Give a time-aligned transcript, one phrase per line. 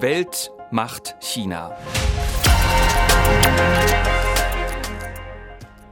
[0.00, 1.76] Welt macht China.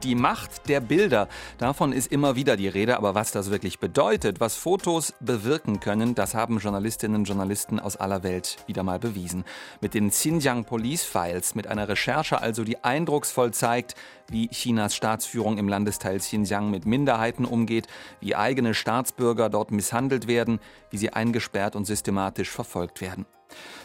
[0.03, 4.41] Die Macht der Bilder, davon ist immer wieder die Rede, aber was das wirklich bedeutet,
[4.41, 9.45] was Fotos bewirken können, das haben Journalistinnen und Journalisten aus aller Welt wieder mal bewiesen.
[9.79, 13.95] Mit den Xinjiang Police Files, mit einer Recherche also, die eindrucksvoll zeigt,
[14.27, 17.87] wie Chinas Staatsführung im Landesteil Xinjiang mit Minderheiten umgeht,
[18.19, 20.59] wie eigene Staatsbürger dort misshandelt werden,
[20.89, 23.25] wie sie eingesperrt und systematisch verfolgt werden.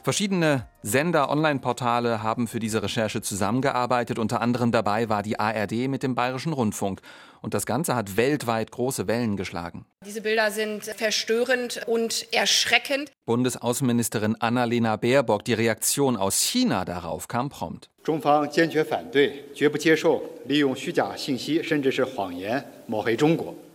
[0.03, 4.19] Verschiedene Sender, Online-Portale haben für diese Recherche zusammengearbeitet.
[4.19, 7.01] Unter anderem dabei war die ARD mit dem Bayerischen Rundfunk.
[7.41, 9.87] Und das Ganze hat weltweit große Wellen geschlagen.
[10.05, 13.13] Diese Bilder sind verstörend und erschreckend.
[13.27, 17.91] Bundesaußenministerin Annalena Baerbock, die Reaktion aus China darauf kam prompt.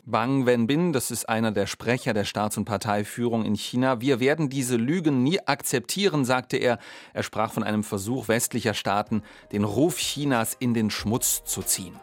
[0.06, 4.02] Wang Wenbin, das ist einer der Sprecher der Staats- und Parteiführung in China.
[4.02, 6.78] Wir werden diese Lügen nie akzeptieren, sagte er.
[7.14, 11.98] Er sprach von einem Versuch westlicher Staaten, den Ruf Chinas in den Schmutz zu ziehen.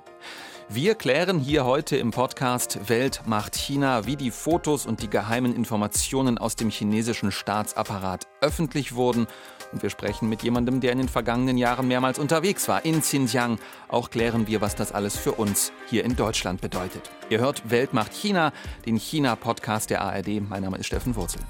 [0.71, 5.55] Wir klären hier heute im Podcast Welt macht China, wie die Fotos und die geheimen
[5.55, 9.27] Informationen aus dem chinesischen Staatsapparat öffentlich wurden
[9.73, 13.59] und wir sprechen mit jemandem, der in den vergangenen Jahren mehrmals unterwegs war, in Xinjiang.
[13.89, 17.11] Auch klären wir, was das alles für uns hier in Deutschland bedeutet.
[17.29, 18.53] Ihr hört Welt macht China,
[18.85, 20.41] den China-Podcast der ARD.
[20.49, 21.41] Mein Name ist Steffen Wurzel.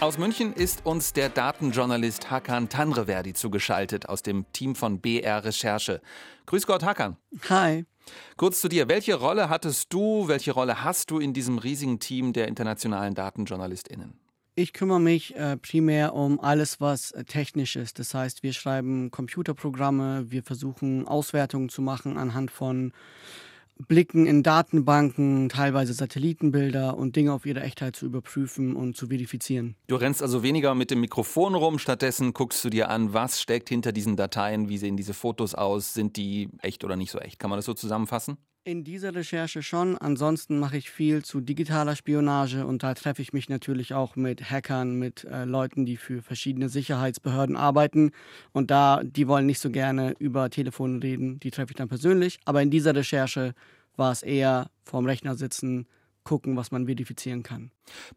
[0.00, 6.00] Aus München ist uns der Datenjournalist Hakan Tanreverdi zugeschaltet aus dem Team von BR Recherche.
[6.46, 7.18] Grüß Gott, Hakan.
[7.48, 7.84] Hi.
[8.36, 8.88] Kurz zu dir.
[8.88, 14.21] Welche Rolle hattest du, welche Rolle hast du in diesem riesigen Team der internationalen DatenjournalistInnen?
[14.54, 17.98] Ich kümmere mich äh, primär um alles, was äh, technisch ist.
[17.98, 22.92] Das heißt, wir schreiben Computerprogramme, wir versuchen Auswertungen zu machen anhand von
[23.88, 29.74] Blicken in Datenbanken, teilweise Satellitenbilder und Dinge auf ihre Echtheit zu überprüfen und zu verifizieren.
[29.86, 33.70] Du rennst also weniger mit dem Mikrofon rum, stattdessen guckst du dir an, was steckt
[33.70, 37.38] hinter diesen Dateien, wie sehen diese Fotos aus, sind die echt oder nicht so echt?
[37.38, 38.36] Kann man das so zusammenfassen?
[38.64, 39.98] In dieser Recherche schon.
[39.98, 44.52] Ansonsten mache ich viel zu digitaler Spionage und da treffe ich mich natürlich auch mit
[44.52, 48.12] Hackern, mit äh, Leuten, die für verschiedene Sicherheitsbehörden arbeiten.
[48.52, 52.38] Und da, die wollen nicht so gerne über Telefon reden, die treffe ich dann persönlich.
[52.44, 53.54] Aber in dieser Recherche
[53.96, 55.88] war es eher vorm Rechner sitzen,
[56.24, 57.70] gucken, was man verifizieren kann.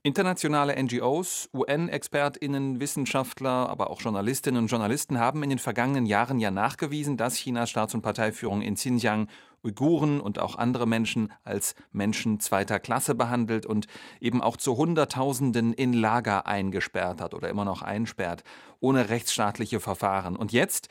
[0.04, 6.52] Internationale NGOs, UN-ExpertInnen, Wissenschaftler, aber auch Journalistinnen und Journalisten haben in den vergangenen Jahren ja
[6.52, 9.28] nachgewiesen, dass Chinas Staats- und Parteiführung in Xinjiang
[9.66, 13.88] Uiguren und auch andere Menschen als Menschen zweiter Klasse behandelt und
[14.22, 18.44] eben auch zu Hunderttausenden in Lager eingesperrt hat oder immer noch einsperrt,
[18.80, 20.36] ohne rechtsstaatliche Verfahren.
[20.36, 20.90] Und jetzt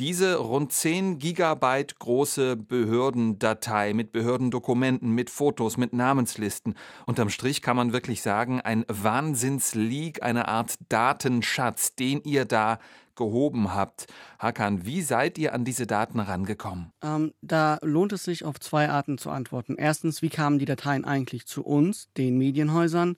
[0.00, 6.74] diese rund 10 Gigabyte große Behördendatei mit Behördendokumenten, mit Fotos, mit Namenslisten.
[7.04, 12.78] Unterm Strich kann man wirklich sagen, ein Wahnsinnsleak, eine Art Datenschatz, den ihr da
[13.14, 14.06] gehoben habt.
[14.38, 16.90] Hakan, wie seid ihr an diese Daten rangekommen?
[17.02, 19.74] Ähm, da lohnt es sich auf zwei Arten zu antworten.
[19.76, 23.16] Erstens, wie kamen die Dateien eigentlich zu uns, den Medienhäusern?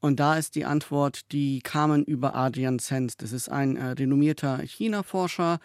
[0.00, 3.16] Und da ist die Antwort, die kamen über Adrian Zenz.
[3.16, 5.58] Das ist ein äh, renommierter China-Forscher.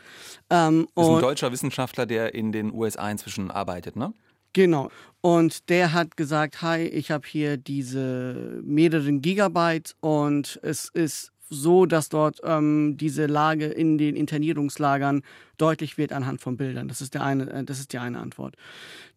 [0.50, 4.14] Ähm, das ist ein deutscher Wissenschaftler, der in den USA inzwischen arbeitet, ne?
[4.54, 4.90] Genau.
[5.22, 11.86] Und der hat gesagt, hi, ich habe hier diese mehreren Gigabyte und es ist so,
[11.86, 15.22] dass dort ähm, diese Lage in den Internierungslagern
[15.58, 16.88] deutlich wird anhand von Bildern.
[16.88, 18.56] Das ist, der eine, äh, das ist die eine Antwort.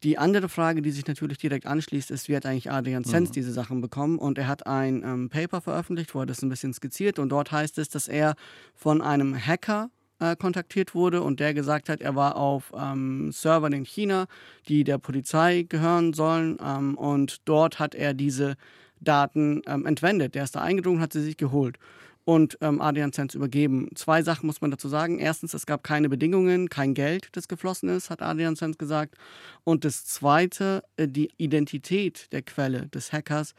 [0.03, 3.35] Die andere Frage, die sich natürlich direkt anschließt, ist, wie hat eigentlich Adrian Zenz mhm.
[3.35, 4.19] diese Sachen bekommen?
[4.19, 7.21] Und er hat ein ähm, Paper veröffentlicht, wo er das ein bisschen skizziert.
[7.21, 8.35] Und dort heißt es, dass er
[8.75, 13.73] von einem Hacker äh, kontaktiert wurde und der gesagt hat, er war auf ähm, Servern
[13.73, 14.27] in China,
[14.69, 16.59] die der Polizei gehören sollen.
[16.61, 18.57] Ähm, und dort hat er diese
[19.01, 20.35] Daten ähm, entwendet.
[20.35, 21.79] Der ist da eingedrungen, hat sie sich geholt
[22.25, 23.89] und ähm, Adrian Zenz übergeben.
[23.95, 25.19] Zwei Sachen muss man dazu sagen.
[25.19, 29.17] Erstens, es gab keine Bedingungen, kein Geld, das geflossen ist, hat Adrian Zenz gesagt.
[29.65, 33.55] Und das Zweite, äh, die Identität der Quelle des Hackers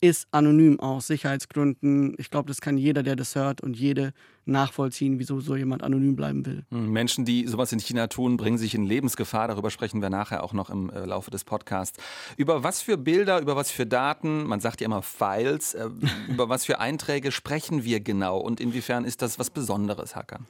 [0.00, 2.14] ist anonym aus Sicherheitsgründen.
[2.18, 4.12] Ich glaube, das kann jeder, der das hört und jede
[4.48, 6.64] nachvollziehen, wieso so jemand anonym bleiben will.
[6.70, 9.48] Menschen, die sowas in China tun, bringen sich in Lebensgefahr.
[9.48, 11.98] Darüber sprechen wir nachher auch noch im äh, Laufe des Podcasts.
[12.36, 15.88] Über was für Bilder, über was für Daten, man sagt ja immer Files, äh,
[16.28, 20.40] über was für Einträge sprechen wir genau und inwiefern ist das was Besonderes, Hacker?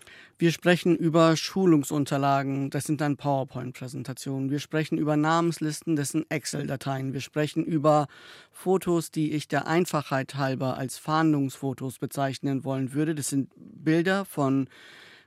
[0.40, 4.50] Wir sprechen über Schulungsunterlagen, das sind dann PowerPoint-Präsentationen.
[4.50, 7.12] Wir sprechen über Namenslisten, das sind Excel-Dateien.
[7.12, 8.06] Wir sprechen über
[8.52, 13.16] Fotos, die ich der Einfachheit halber als Fahndungsfotos bezeichnen wollen würde.
[13.16, 13.50] Das sind
[13.88, 14.69] Bilder von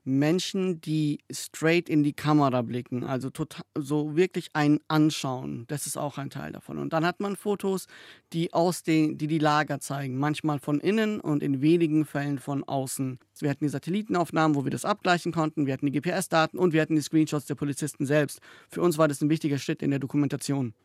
[0.03, 5.65] Menschen, die straight in die Kamera blicken, also total, so wirklich einen anschauen.
[5.67, 6.77] Das ist auch ein Teil davon.
[6.77, 7.87] Und dann hat man Fotos,
[8.33, 12.63] die aus den, die die Lager zeigen, manchmal von innen und in wenigen Fällen von
[12.63, 13.17] außen.
[13.39, 16.83] Wir hatten die Satellitenaufnahmen, wo wir das abgleichen konnten, wir hatten die GPS-Daten und wir
[16.83, 18.41] hatten die Screenshots der Polizisten selbst.
[18.69, 20.75] Für uns war das ein wichtiger Schritt in der Dokumentation.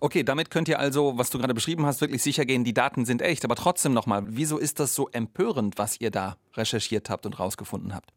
[0.00, 3.04] Okay, damit könnt ihr also, was du gerade beschrieben hast, wirklich sicher gehen, die Daten
[3.04, 3.44] sind echt.
[3.44, 7.94] Aber trotzdem nochmal, wieso ist das so empörend, was ihr da recherchiert habt und rausgefunden
[7.94, 8.12] habt?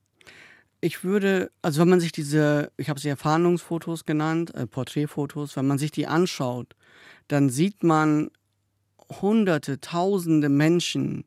[0.82, 5.56] Ich würde, also wenn man sich diese, ich habe sie ja Fahndungsfotos genannt, äh, Porträtfotos,
[5.56, 6.76] wenn man sich die anschaut,
[7.28, 8.30] dann sieht man
[9.22, 11.26] hunderte, tausende Menschen,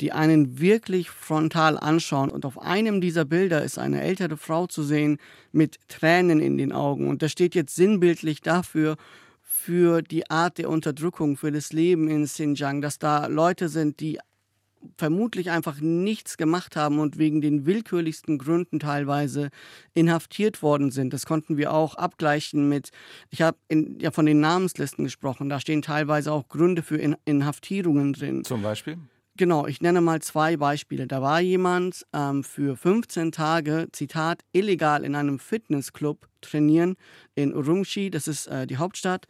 [0.00, 2.30] die einen wirklich frontal anschauen.
[2.30, 5.18] Und auf einem dieser Bilder ist eine ältere Frau zu sehen
[5.52, 7.08] mit Tränen in den Augen.
[7.08, 8.96] Und das steht jetzt sinnbildlich dafür,
[9.68, 14.18] für die Art der Unterdrückung, für das Leben in Xinjiang, dass da Leute sind, die
[14.96, 19.50] vermutlich einfach nichts gemacht haben und wegen den willkürlichsten Gründen teilweise
[19.92, 21.12] inhaftiert worden sind.
[21.12, 22.92] Das konnten wir auch abgleichen mit,
[23.28, 23.58] ich habe
[23.98, 28.44] ja von den Namenslisten gesprochen, da stehen teilweise auch Gründe für in Inhaftierungen drin.
[28.44, 28.96] Zum Beispiel?
[29.38, 31.06] Genau, ich nenne mal zwei Beispiele.
[31.06, 36.96] Da war jemand ähm, für 15 Tage, Zitat, illegal in einem Fitnessclub trainieren
[37.36, 39.26] in Urumqi, das ist äh, die Hauptstadt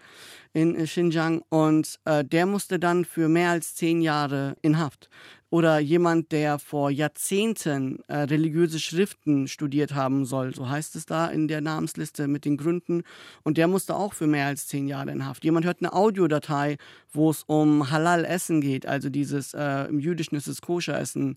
[0.55, 5.11] in äh, Xinjiang, und äh, der musste dann für mehr als zehn Jahre in Haft
[5.50, 11.27] oder jemand, der vor Jahrzehnten äh, religiöse Schriften studiert haben soll, so heißt es da
[11.27, 13.03] in der Namensliste mit den Gründen,
[13.45, 15.45] und der musste auch für mehr als zehn Jahre in Haft.
[15.45, 16.77] Jemand hört eine Audiodatei,
[17.12, 21.37] wo es um Halal-Essen geht, also dieses, äh, im Jüdischen ist es Koscher-Essen,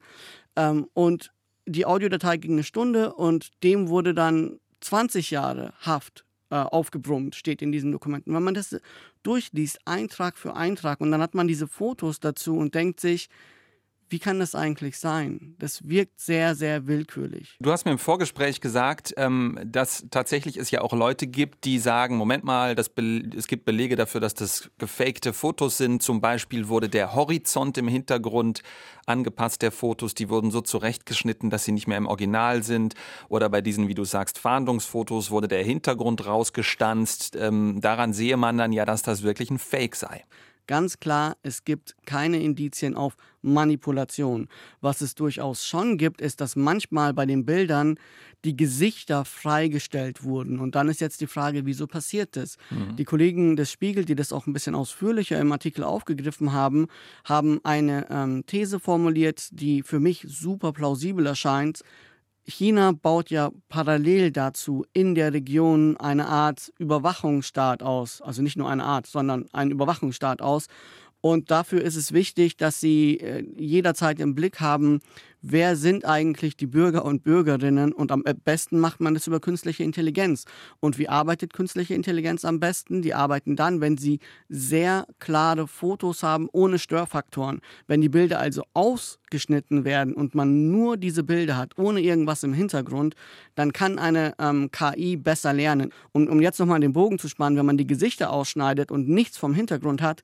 [0.58, 1.32] ähm, und
[1.66, 7.62] die Audiodatei ging eine Stunde und dem wurde dann 20 Jahre Haft äh, aufgebrummt, steht
[7.62, 8.34] in diesen Dokumenten.
[8.34, 8.78] Wenn man das
[9.24, 13.30] durchliest, Eintrag für Eintrag, und dann hat man diese Fotos dazu und denkt sich,
[14.12, 15.56] wie kann das eigentlich sein?
[15.58, 17.56] Das wirkt sehr, sehr willkürlich.
[17.62, 21.80] Du hast mir im Vorgespräch gesagt, ähm, dass tatsächlich es ja auch Leute gibt, die
[21.80, 26.04] sagen, Moment mal, es gibt Belege dafür, dass das gefakte Fotos sind.
[26.04, 28.64] Zum Beispiel wurde der Horizont im Hintergrund
[29.06, 32.96] angepasst der Fotos, die wurden so zurechtgeschnitten, dass sie nicht mehr im Original sind.
[33.30, 37.38] Oder bei diesen, wie du sagst, Fahndungsfotos wurde der Hintergrund rausgestanzt.
[37.40, 40.26] Ähm, daran sehe man dann ja, dass das wirklich ein Fake sei.
[40.68, 44.48] Ganz klar, es gibt keine Indizien auf Manipulation.
[44.80, 47.98] Was es durchaus schon gibt, ist, dass manchmal bei den Bildern
[48.46, 50.60] die Gesichter freigestellt wurden.
[50.60, 52.58] Und dann ist jetzt die Frage, wieso passiert das?
[52.70, 52.96] Mhm.
[52.96, 56.88] Die Kollegen des Spiegel, die das auch ein bisschen ausführlicher im Artikel aufgegriffen haben,
[57.24, 61.82] haben eine ähm, These formuliert, die für mich super plausibel erscheint.
[62.48, 68.22] China baut ja parallel dazu in der Region eine Art Überwachungsstaat aus.
[68.22, 70.68] Also nicht nur eine Art, sondern einen Überwachungsstaat aus.
[71.22, 75.00] Und dafür ist es wichtig, dass sie äh, jederzeit im Blick haben,
[75.42, 79.84] wer sind eigentlich die Bürger und Bürgerinnen und am besten macht man das über künstliche
[79.84, 80.46] Intelligenz.
[80.80, 83.02] Und wie arbeitet künstliche Intelligenz am besten?
[83.02, 84.20] Die arbeiten dann, wenn sie
[84.50, 87.62] sehr klare Fotos haben, ohne Störfaktoren.
[87.88, 92.54] Wenn die Bilder also ausgeschnitten werden und man nur diese Bilder hat, ohne irgendwas im
[92.54, 93.16] Hintergrund,
[93.56, 95.92] dann kann eine ähm, KI besser lernen.
[96.12, 99.38] Und um jetzt nochmal den Bogen zu spannen, wenn man die Gesichter ausschneidet und nichts
[99.38, 100.22] vom Hintergrund hat,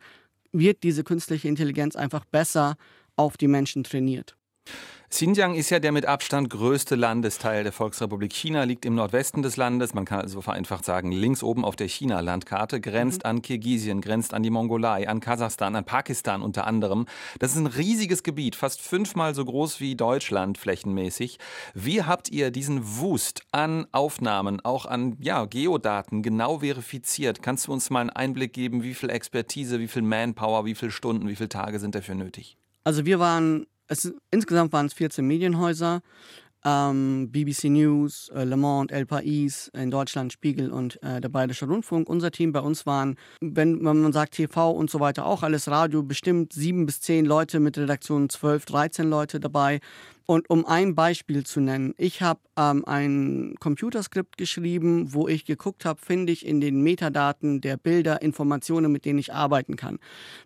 [0.51, 2.75] wird diese künstliche Intelligenz einfach besser
[3.15, 4.37] auf die Menschen trainiert.
[5.09, 9.55] Xinjiang ist ja der mit Abstand größte Landesteil der Volksrepublik China, liegt im Nordwesten des
[9.55, 13.29] Landes, man kann also vereinfacht sagen, links oben auf der China-Landkarte, grenzt mhm.
[13.29, 17.05] an Kirgisien, grenzt an die Mongolei, an Kasachstan, an Pakistan unter anderem.
[17.39, 21.39] Das ist ein riesiges Gebiet, fast fünfmal so groß wie Deutschland flächenmäßig.
[21.73, 27.41] Wie habt ihr diesen Wust an Aufnahmen, auch an ja, Geodaten genau verifiziert?
[27.41, 30.91] Kannst du uns mal einen Einblick geben, wie viel Expertise, wie viel Manpower, wie viele
[30.91, 32.57] Stunden, wie viele Tage sind dafür nötig?
[32.83, 36.01] Also wir waren es, insgesamt waren es 14 Medienhäuser.
[36.65, 41.65] Ähm, BBC News, äh, Le Monde, El País, in Deutschland Spiegel und äh, der Bayerische
[41.65, 42.09] Rundfunk.
[42.09, 45.69] Unser Team bei uns waren, wenn, wenn, man sagt TV und so weiter, auch alles
[45.69, 49.79] Radio, bestimmt sieben bis zehn Leute mit Redaktion 12, 13 Leute dabei.
[50.29, 55.85] Und um ein Beispiel zu nennen, ich habe ähm, ein Computerskript geschrieben, wo ich geguckt
[55.85, 59.99] habe, finde ich in den Metadaten der Bilder Informationen, mit denen ich arbeiten kann.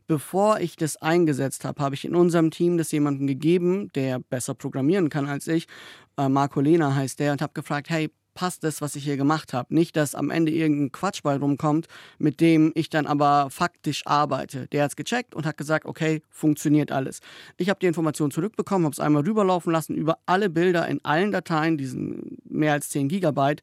[0.06, 4.54] Bevor ich das eingesetzt habe, habe ich in unserem Team das jemandem gegeben, der besser
[4.54, 5.68] programmieren kann als ich.
[6.16, 9.54] Äh, Marco Lena heißt der und habe gefragt, hey, passt das, was ich hier gemacht
[9.54, 9.74] habe.
[9.74, 14.68] Nicht, dass am Ende irgendein Quatsch bei rumkommt, mit dem ich dann aber faktisch arbeite.
[14.68, 17.20] Der hat es gecheckt und hat gesagt, okay, funktioniert alles.
[17.58, 21.32] Ich habe die Information zurückbekommen, habe es einmal rüberlaufen lassen über alle Bilder in allen
[21.32, 23.62] Dateien, diesen mehr als 10 Gigabyte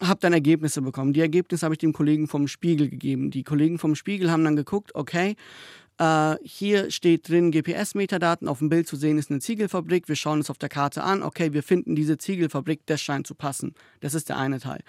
[0.00, 1.12] habe dann Ergebnisse bekommen.
[1.12, 3.30] Die Ergebnisse habe ich dem Kollegen vom Spiegel gegeben.
[3.30, 5.36] Die Kollegen vom Spiegel haben dann geguckt, okay,
[5.98, 10.08] Äh, hier steht drin GPS-Metadaten, auf dem Bild zu sehen ist eine Ziegelfabrik.
[10.08, 13.34] Wir schauen uns auf der Karte an, okay, wir finden diese Ziegelfabrik, das scheint zu
[13.34, 13.74] passen.
[14.00, 14.80] Das ist der eine Teil.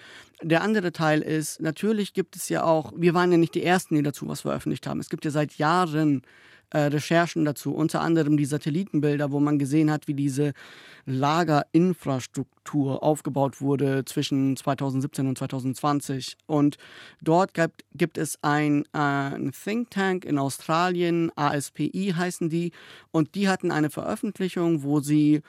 [0.42, 3.94] Der andere Teil ist, natürlich gibt es ja auch, wir waren ja nicht die Ersten,
[3.94, 4.98] die dazu was veröffentlicht haben.
[4.98, 6.22] Es gibt ja seit Jahren
[6.76, 10.52] äh, Recherchen dazu, unter anderem die Satellitenbilder, wo man gesehen hat, wie diese
[11.06, 16.36] Lagerinfrastruktur aufgebaut wurde zwischen 2017 und 2020.
[16.44, 16.76] Und
[17.22, 22.72] dort gibt, gibt es ein, äh, ein Think Tank in Australien, ASPI heißen die,
[23.10, 25.40] und die hatten eine Veröffentlichung, wo sie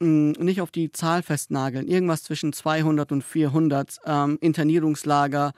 [0.00, 5.54] hm, nicht auf die Zahl festnageln, irgendwas zwischen 200 und 400 ähm, Internierungslager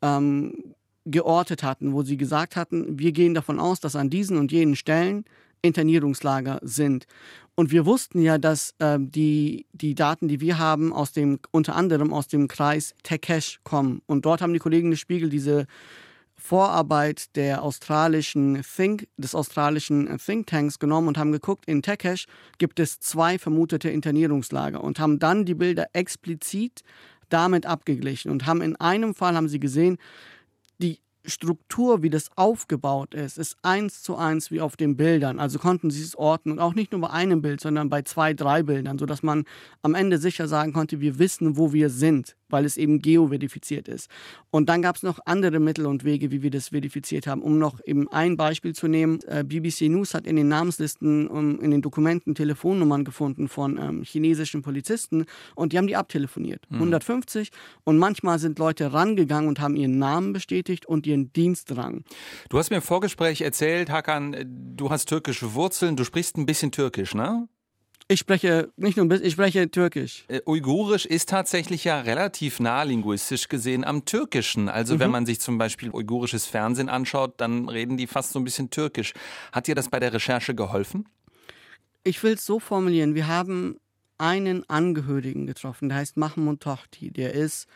[0.00, 0.74] ähm,
[1.06, 4.76] geortet hatten, wo sie gesagt hatten, wir gehen davon aus, dass an diesen und jenen
[4.76, 5.24] Stellen
[5.62, 7.06] Internierungslager sind.
[7.54, 11.76] Und wir wussten ja, dass äh, die, die Daten, die wir haben, aus dem, unter
[11.76, 14.02] anderem aus dem Kreis Tekesh kommen.
[14.06, 15.66] Und dort haben die Kollegen des Spiegel diese
[16.36, 22.26] Vorarbeit der australischen Think, des australischen Thinktanks genommen und haben geguckt, in Tekesh
[22.58, 26.82] gibt es zwei vermutete Internierungslager und haben dann die Bilder explizit
[27.28, 29.96] damit abgeglichen und haben in einem Fall haben sie gesehen,
[30.78, 35.40] die Struktur, wie das aufgebaut ist, ist eins zu eins wie auf den Bildern.
[35.40, 38.34] Also konnten sie es orten und auch nicht nur bei einem Bild, sondern bei zwei,
[38.34, 39.44] drei Bildern, sodass man
[39.82, 44.08] am Ende sicher sagen konnte, wir wissen, wo wir sind weil es eben geoverifiziert ist.
[44.52, 47.42] Und dann gab es noch andere Mittel und Wege, wie wir das verifiziert haben.
[47.42, 51.58] Um noch eben ein Beispiel zu nehmen, äh, BBC News hat in den Namenslisten, um,
[51.60, 55.24] in den Dokumenten Telefonnummern gefunden von ähm, chinesischen Polizisten
[55.56, 56.62] und die haben die abtelefoniert.
[56.68, 56.76] Mhm.
[56.76, 57.50] 150
[57.82, 62.04] und manchmal sind Leute rangegangen und haben ihren Namen bestätigt und ihren Dienstrang.
[62.50, 64.36] Du hast mir im Vorgespräch erzählt, Hakan,
[64.76, 67.48] du hast türkische Wurzeln, du sprichst ein bisschen türkisch, ne?
[68.06, 70.24] Ich spreche nicht nur ein bisschen, ich spreche Türkisch.
[70.28, 74.68] Äh, Uigurisch ist tatsächlich ja relativ nah linguistisch gesehen am Türkischen.
[74.68, 74.98] Also mhm.
[75.00, 78.68] wenn man sich zum Beispiel uigurisches Fernsehen anschaut, dann reden die fast so ein bisschen
[78.68, 79.14] Türkisch.
[79.52, 81.08] Hat dir das bei der Recherche geholfen?
[82.02, 83.14] Ich will es so formulieren.
[83.14, 83.78] Wir haben
[84.18, 87.10] einen Angehörigen getroffen, der heißt Mahmoud Tohti.
[87.10, 87.66] Der ist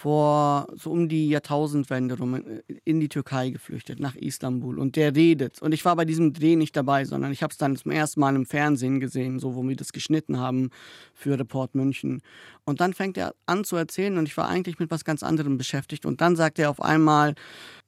[0.00, 4.78] vor so um die Jahrtausendwende rum äh, in die Türkei geflüchtet, nach Istanbul.
[4.78, 5.60] Und der redet.
[5.60, 8.20] Und ich war bei diesem Dreh nicht dabei, sondern ich habe es dann zum ersten
[8.20, 10.70] Mal im Fernsehen gesehen, so wo wir das geschnitten haben
[11.14, 12.22] für Report München.
[12.64, 15.58] Und dann fängt er an zu erzählen und ich war eigentlich mit was ganz anderem
[15.58, 16.06] beschäftigt.
[16.06, 17.34] Und dann sagt er auf einmal,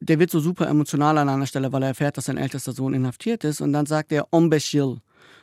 [0.01, 2.93] der wird so super emotional an einer Stelle, weil er erfährt, dass sein ältester Sohn
[2.93, 3.61] inhaftiert ist.
[3.61, 4.97] Und dann sagt er Ombeshil.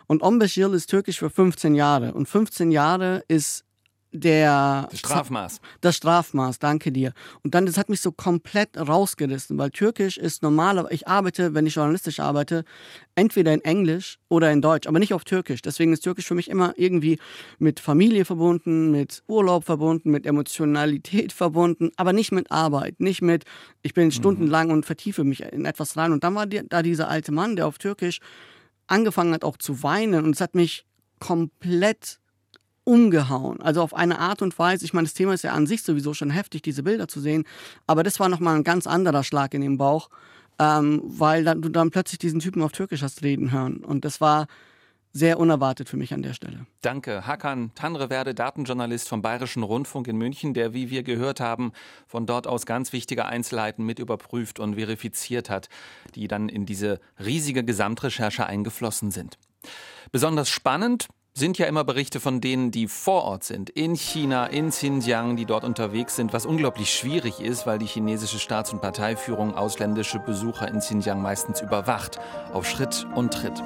[0.07, 2.13] Und Ombeshil ist türkisch für 15 Jahre.
[2.13, 3.66] Und 15 Jahre ist
[4.11, 5.61] der das Strafmaß.
[5.81, 7.13] Das Strafmaß, danke dir.
[7.43, 11.65] Und dann, das hat mich so komplett rausgerissen, weil Türkisch ist normal, ich arbeite, wenn
[11.65, 12.63] ich journalistisch arbeite,
[13.15, 15.61] entweder in Englisch oder in Deutsch, aber nicht auf Türkisch.
[15.61, 17.19] Deswegen ist Türkisch für mich immer irgendwie
[17.59, 23.43] mit Familie verbunden, mit Urlaub verbunden, mit Emotionalität verbunden, aber nicht mit Arbeit, nicht mit,
[23.81, 26.13] ich bin stundenlang und vertiefe mich in etwas rein.
[26.13, 28.19] Und dann war da dieser alte Mann, der auf Türkisch
[28.87, 30.85] angefangen hat auch zu weinen und es hat mich
[31.19, 32.19] komplett
[32.87, 33.61] umgehauen.
[33.61, 36.13] Also auf eine Art und Weise, ich meine, das Thema ist ja an sich sowieso
[36.13, 37.43] schon heftig, diese Bilder zu sehen,
[37.85, 40.09] aber das war nochmal ein ganz anderer Schlag in den Bauch,
[40.57, 43.83] ähm, weil dann, du dann plötzlich diesen Typen auf Türkisch hast reden hören.
[43.83, 44.47] Und das war
[45.11, 46.65] sehr unerwartet für mich an der Stelle.
[46.81, 47.27] Danke.
[47.27, 51.73] Hakan Tanrewerde, Datenjournalist vom Bayerischen Rundfunk in München, der, wie wir gehört haben,
[52.07, 55.67] von dort aus ganz wichtige Einzelheiten mit überprüft und verifiziert hat,
[56.15, 59.37] die dann in diese riesige Gesamtrecherche eingeflossen sind.
[60.11, 64.69] Besonders spannend sind ja immer Berichte von denen, die vor Ort sind, in China, in
[64.69, 69.53] Xinjiang, die dort unterwegs sind, was unglaublich schwierig ist, weil die chinesische Staats- und Parteiführung
[69.53, 72.19] ausländische Besucher in Xinjiang meistens überwacht,
[72.53, 73.61] auf Schritt und Tritt.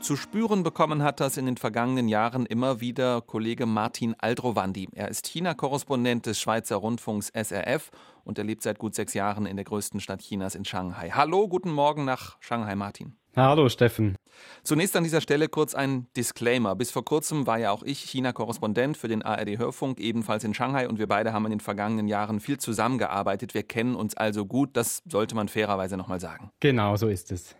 [0.00, 4.88] Zu spüren bekommen hat das in den vergangenen Jahren immer wieder Kollege Martin Aldrovandi.
[4.92, 7.90] Er ist China-Korrespondent des Schweizer Rundfunks SRF
[8.24, 11.10] und er lebt seit gut sechs Jahren in der größten Stadt Chinas in Shanghai.
[11.10, 13.16] Hallo, guten Morgen nach Shanghai, Martin.
[13.36, 14.16] Hallo Steffen.
[14.62, 16.74] Zunächst an dieser Stelle kurz ein Disclaimer.
[16.74, 20.98] Bis vor kurzem war ja auch ich China-Korrespondent für den ARD-Hörfunk, ebenfalls in Shanghai, und
[20.98, 23.52] wir beide haben in den vergangenen Jahren viel zusammengearbeitet.
[23.52, 26.50] Wir kennen uns also gut, das sollte man fairerweise nochmal sagen.
[26.60, 27.54] Genau, so ist es.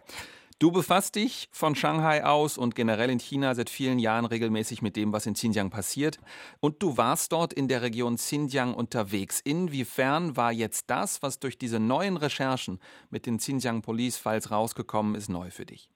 [0.58, 4.96] Du befasst dich von Shanghai aus und generell in China seit vielen Jahren regelmäßig mit
[4.96, 6.18] dem, was in Xinjiang passiert.
[6.60, 9.38] Und du warst dort in der Region Xinjiang unterwegs.
[9.44, 15.14] Inwiefern war jetzt das, was durch diese neuen Recherchen mit den Xinjiang Police Files rausgekommen
[15.14, 15.90] ist, neu für dich?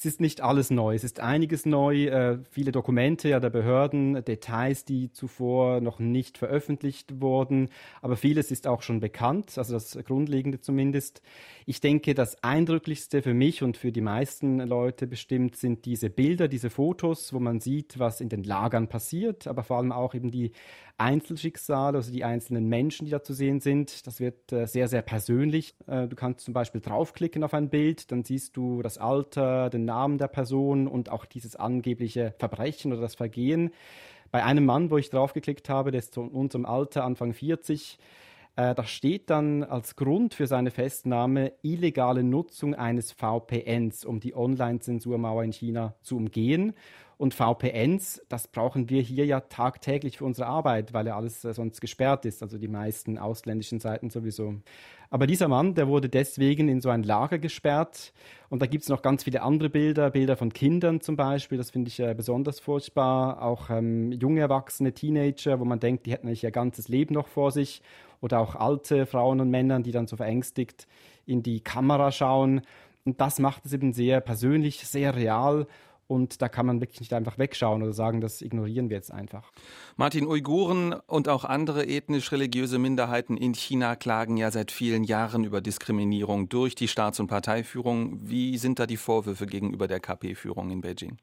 [0.00, 0.94] Es ist nicht alles neu.
[0.94, 6.38] Es ist einiges neu, äh, viele Dokumente ja, der Behörden, Details, die zuvor noch nicht
[6.38, 7.68] veröffentlicht wurden,
[8.00, 11.20] aber vieles ist auch schon bekannt, also das Grundlegende zumindest.
[11.66, 16.48] Ich denke, das Eindrücklichste für mich und für die meisten Leute bestimmt sind diese Bilder,
[16.48, 20.30] diese Fotos, wo man sieht, was in den Lagern passiert, aber vor allem auch eben
[20.30, 20.52] die
[21.00, 24.06] Einzelschicksale, also die einzelnen Menschen, die da zu sehen sind.
[24.06, 25.74] Das wird äh, sehr, sehr persönlich.
[25.86, 29.86] Äh, du kannst zum Beispiel draufklicken auf ein Bild, dann siehst du das Alter, den
[29.86, 33.70] Namen der Person und auch dieses angebliche Verbrechen oder das Vergehen.
[34.30, 37.98] Bei einem Mann, wo ich draufgeklickt habe, der ist zu unserem Alter, Anfang 40,
[38.56, 44.36] äh, da steht dann als Grund für seine Festnahme illegale Nutzung eines VPNs, um die
[44.36, 46.74] Online-Zensurmauer in China zu umgehen.
[47.20, 51.52] Und VPNs, das brauchen wir hier ja tagtäglich für unsere Arbeit, weil ja alles äh,
[51.52, 54.54] sonst gesperrt ist, also die meisten ausländischen Seiten sowieso.
[55.10, 58.14] Aber dieser Mann, der wurde deswegen in so ein Lager gesperrt.
[58.48, 61.70] Und da gibt es noch ganz viele andere Bilder, Bilder von Kindern zum Beispiel, das
[61.70, 63.42] finde ich äh, besonders furchtbar.
[63.42, 67.28] Auch ähm, junge Erwachsene, Teenager, wo man denkt, die hätten eigentlich ihr ganzes Leben noch
[67.28, 67.82] vor sich.
[68.22, 70.86] Oder auch alte Frauen und Männer, die dann so verängstigt
[71.26, 72.62] in die Kamera schauen.
[73.04, 75.66] Und das macht es eben sehr persönlich, sehr real
[76.10, 79.52] und da kann man wirklich nicht einfach wegschauen oder sagen, das ignorieren wir jetzt einfach.
[79.96, 85.60] Martin, Uiguren und auch andere ethnisch-religiöse Minderheiten in China klagen ja seit vielen Jahren über
[85.60, 88.18] Diskriminierung durch die Staats- und Parteiführung.
[88.28, 91.16] Wie sind da die Vorwürfe gegenüber der KP-Führung in Beijing?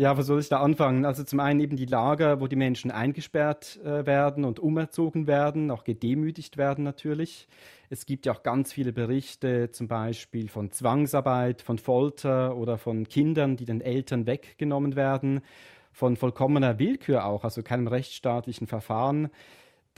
[0.00, 1.04] Ja, wo soll ich da anfangen?
[1.04, 5.70] Also zum einen eben die Lager, wo die Menschen eingesperrt äh, werden und umerzogen werden,
[5.70, 7.46] auch gedemütigt werden natürlich.
[7.90, 13.08] Es gibt ja auch ganz viele Berichte zum Beispiel von Zwangsarbeit, von Folter oder von
[13.08, 15.42] Kindern, die den Eltern weggenommen werden,
[15.92, 19.28] von vollkommener Willkür auch, also keinem rechtsstaatlichen Verfahren.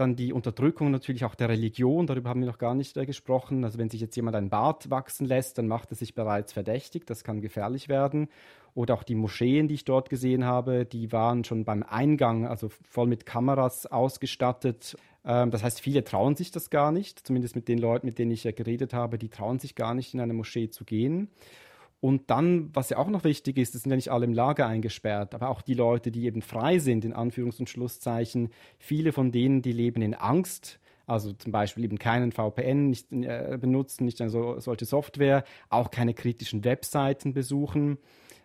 [0.03, 3.63] Dann die Unterdrückung natürlich auch der Religion, darüber haben wir noch gar nicht äh, gesprochen.
[3.63, 7.07] Also wenn sich jetzt jemand einen Bart wachsen lässt, dann macht er sich bereits verdächtig,
[7.07, 8.27] das kann gefährlich werden.
[8.75, 12.69] Oder auch die Moscheen, die ich dort gesehen habe, die waren schon beim Eingang, also
[12.69, 14.97] voll mit Kameras ausgestattet.
[15.25, 18.33] Ähm, das heißt, viele trauen sich das gar nicht, zumindest mit den Leuten, mit denen
[18.33, 21.29] ich ja geredet habe, die trauen sich gar nicht in eine Moschee zu gehen.
[22.03, 24.67] Und dann, was ja auch noch wichtig ist, das sind ja nicht alle im Lager
[24.67, 29.31] eingesperrt, aber auch die Leute, die eben frei sind, in Anführungs- und Schlusszeichen, viele von
[29.31, 34.21] denen, die leben in Angst, also zum Beispiel eben keinen VPN nicht, äh, benutzen, nicht
[34.21, 37.99] eine so, solche Software, auch keine kritischen Webseiten besuchen.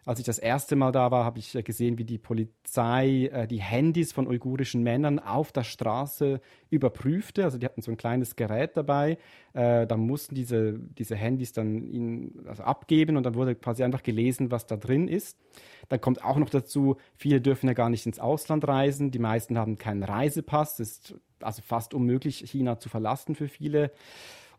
[0.08, 3.46] Als ich das erste Mal da war, habe ich äh, gesehen, wie die Polizei äh,
[3.46, 7.44] die Handys von uigurischen Männern auf der Straße überprüfte.
[7.44, 9.18] Also die hatten so ein kleines Gerät dabei.
[9.52, 14.02] Äh, da mussten diese, diese Handys dann ihnen also abgeben und dann wurde quasi einfach
[14.02, 15.38] gelesen, was da drin ist.
[15.90, 19.12] Dann kommt auch noch dazu, viele dürfen ja gar nicht ins Ausland reisen.
[19.12, 20.80] Die meisten haben keinen Reisepass.
[20.80, 23.92] Es ist also fast unmöglich, China zu verlassen für viele.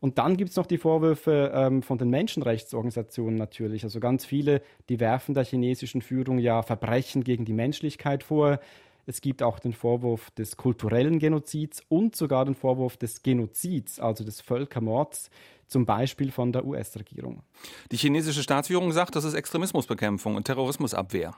[0.01, 3.85] Und dann gibt es noch die Vorwürfe ähm, von den Menschenrechtsorganisationen natürlich.
[3.85, 8.61] Also ganz viele, die werfen der chinesischen Führung ja Verbrechen gegen die Menschlichkeit vor.
[9.07, 14.23] Es gibt auch den Vorwurf des kulturellen Genozids und sogar den Vorwurf des Genozids, also
[14.23, 15.31] des Völkermords,
[15.67, 17.43] zum Beispiel von der US-Regierung.
[17.91, 21.35] Die chinesische Staatsführung sagt, das ist Extremismusbekämpfung und Terrorismusabwehr.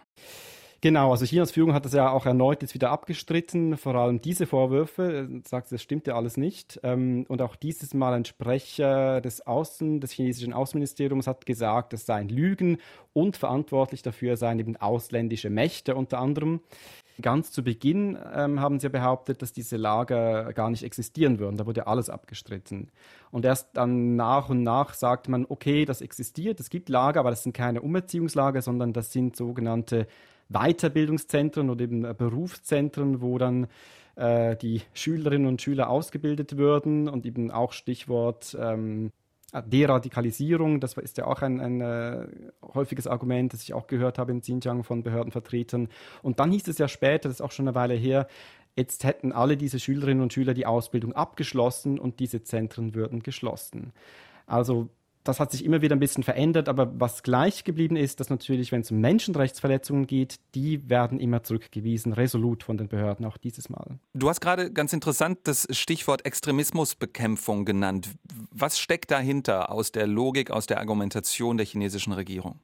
[0.83, 4.47] Genau, also Chinas Führung hat das ja auch erneut jetzt wieder abgestritten, vor allem diese
[4.47, 6.81] Vorwürfe, äh, sagt, das stimmt ja alles nicht.
[6.83, 12.07] Ähm, und auch dieses Mal ein Sprecher des Außen, des chinesischen Außenministeriums hat gesagt, es
[12.07, 12.79] seien Lügen
[13.13, 16.61] und verantwortlich dafür seien eben ausländische Mächte unter anderem.
[17.21, 21.59] Ganz zu Beginn ähm, haben sie behauptet, dass diese Lager gar nicht existieren würden.
[21.59, 22.91] Da wurde alles abgestritten.
[23.31, 27.29] Und erst dann nach und nach sagt man, okay, das existiert, es gibt Lager, aber
[27.29, 30.07] das sind keine Umerziehungslager, sondern das sind sogenannte
[30.51, 33.69] Weiterbildungszentren oder eben äh, Berufszentren, wo dann
[34.17, 39.11] äh, die Schülerinnen und Schüler ausgebildet würden und eben auch Stichwort ähm,
[39.53, 42.27] Deradikalisierung, das ist ja auch ein, ein äh,
[42.75, 45.89] häufiges Argument, das ich auch gehört habe in Xinjiang von Behördenvertretern.
[46.23, 48.29] Und dann hieß es ja später, das ist auch schon eine Weile her,
[48.77, 53.93] jetzt hätten alle diese Schülerinnen und Schüler die Ausbildung abgeschlossen und diese Zentren würden geschlossen.
[54.47, 54.89] Also
[55.25, 58.73] das hat sich immer wieder ein bisschen verändert, aber was gleich geblieben ist, dass natürlich,
[58.73, 63.69] wenn es um Menschenrechtsverletzungen geht, die werden immer zurückgewiesen, resolut von den Behörden, auch dieses
[63.69, 63.99] Mal.
[64.15, 68.09] Du hast gerade ganz interessant das Stichwort Extremismusbekämpfung genannt.
[68.51, 72.59] Was steckt dahinter aus der Logik, aus der Argumentation der chinesischen Regierung?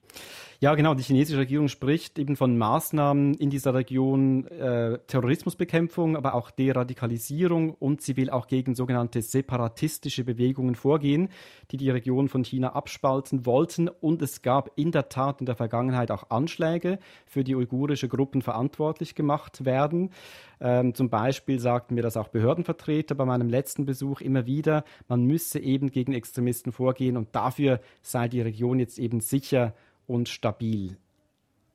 [0.59, 0.95] Ja, genau.
[0.95, 7.75] Die chinesische Regierung spricht eben von Maßnahmen in dieser Region äh, Terrorismusbekämpfung, aber auch Deradikalisierung
[7.75, 11.29] und sie will auch gegen sogenannte separatistische Bewegungen vorgehen,
[11.71, 13.89] die die Region von China abspalten wollten.
[13.89, 18.41] Und es gab in der Tat in der Vergangenheit auch Anschläge, für die uigurische Gruppen
[18.41, 20.11] verantwortlich gemacht werden.
[20.59, 25.25] Ähm, zum Beispiel sagten mir das auch Behördenvertreter bei meinem letzten Besuch immer wieder, man
[25.25, 29.75] müsse eben gegen Extremisten vorgehen und dafür sei die Region jetzt eben sicher
[30.07, 30.97] und stabil.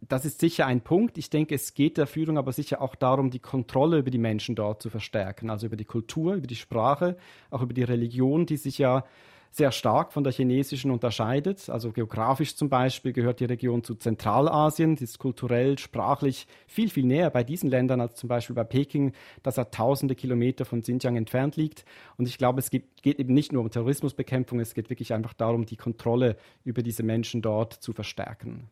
[0.08, 1.18] Das ist sicher ein Punkt.
[1.18, 4.56] Ich denke, es geht der Führung aber sicher auch darum, die Kontrolle über die Menschen
[4.56, 7.18] dort zu verstärken, also über die Kultur, über die Sprache,
[7.52, 9.06] auch über die Religion, die sich ja
[9.52, 11.70] sehr stark von der chinesischen unterscheidet.
[11.70, 17.06] Also geografisch zum Beispiel gehört die Region zu Zentralasien, sie ist kulturell, sprachlich viel, viel
[17.06, 19.12] näher bei diesen Ländern als zum Beispiel bei Peking,
[19.44, 21.84] das ja tausende Kilometer von Xinjiang entfernt liegt.
[22.18, 25.66] Und ich glaube, es geht, eben nicht nur um Terrorismusbekämpfung, es geht wirklich einfach darum,
[25.66, 28.70] die Kontrolle über diese Menschen dort zu verstärken.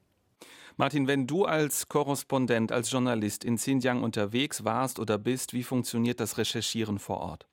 [0.78, 6.22] Martin, wenn du als Korrespondent, als Journalist in Xinjiang unterwegs warst oder bist, wie funktioniert
[6.22, 7.49] das Recherchieren vor Ort?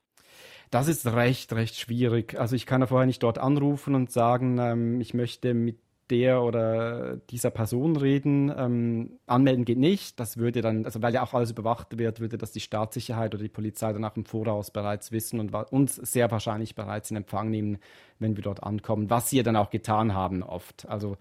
[0.71, 2.39] Das ist recht, recht schwierig.
[2.39, 5.79] Also ich kann ja vorher nicht dort anrufen und sagen, ähm, ich möchte mit
[6.11, 8.53] der oder dieser Person reden.
[8.57, 10.21] Ähm, anmelden geht nicht.
[10.21, 13.43] Das würde dann, also weil ja auch alles überwacht wird, würde das die Staatssicherheit oder
[13.43, 17.51] die Polizei dann auch im Voraus bereits wissen und uns sehr wahrscheinlich bereits in Empfang
[17.51, 17.79] nehmen,
[18.19, 20.89] wenn wir dort ankommen, was sie dann auch getan haben oft.
[20.89, 21.17] Also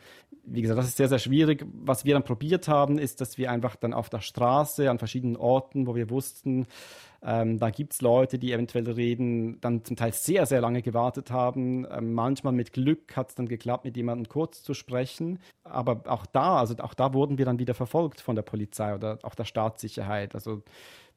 [0.48, 1.66] wie gesagt, das ist sehr, sehr schwierig.
[1.74, 5.38] Was wir dann probiert haben, ist, dass wir einfach dann auf der Straße an verschiedenen
[5.38, 6.68] Orten, wo wir wussten,
[7.26, 11.32] ähm, da gibt es Leute, die eventuell reden, dann zum Teil sehr, sehr lange gewartet
[11.32, 11.88] haben.
[11.90, 15.40] Ähm, manchmal mit Glück hat es dann geklappt, mit jemandem kurz zu sprechen.
[15.64, 19.18] Aber auch da, also auch da wurden wir dann wieder verfolgt von der Polizei oder
[19.24, 20.36] auch der Staatssicherheit.
[20.36, 20.62] Also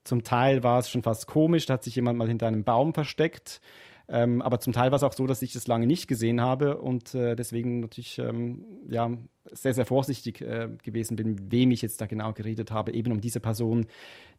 [0.04, 2.94] zum Teil war es schon fast komisch, da hat sich jemand mal hinter einem Baum
[2.94, 3.60] versteckt.
[4.08, 6.78] Ähm, aber zum Teil war es auch so, dass ich das lange nicht gesehen habe
[6.78, 9.10] und äh, deswegen natürlich ähm, ja,
[9.52, 13.20] sehr, sehr vorsichtig äh, gewesen bin, wem ich jetzt da genau geredet habe, eben um
[13.20, 13.86] diese Person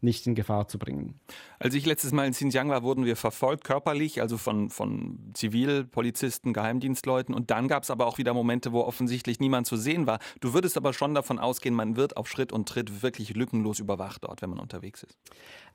[0.01, 1.19] nicht in Gefahr zu bringen.
[1.59, 6.53] Als ich letztes Mal in Xinjiang war, wurden wir verfolgt körperlich, also von, von Zivilpolizisten,
[6.53, 7.35] Geheimdienstleuten.
[7.35, 10.19] Und dann gab es aber auch wieder Momente, wo offensichtlich niemand zu sehen war.
[10.39, 14.23] Du würdest aber schon davon ausgehen, man wird auf Schritt und Tritt wirklich lückenlos überwacht
[14.23, 15.17] dort, wenn man unterwegs ist.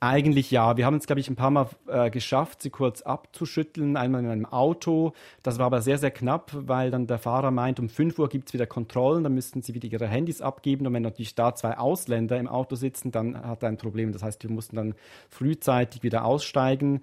[0.01, 0.77] Eigentlich ja.
[0.77, 4.31] Wir haben es, glaube ich, ein paar Mal äh, geschafft, sie kurz abzuschütteln, einmal in
[4.31, 5.12] einem Auto.
[5.42, 8.49] Das war aber sehr, sehr knapp, weil dann der Fahrer meint, um 5 Uhr gibt
[8.49, 10.87] es wieder Kontrollen, dann müssten sie wieder ihre Handys abgeben.
[10.87, 14.12] Und wenn natürlich da zwei Ausländer im Auto sitzen, dann hat er ein Problem.
[14.12, 14.94] Das heißt, wir mussten dann
[15.28, 17.00] frühzeitig wieder aussteigen.